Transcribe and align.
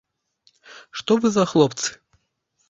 Што 1.01 1.17
вы 1.21 1.31
за 1.35 1.45
хлопцы? 1.53 1.89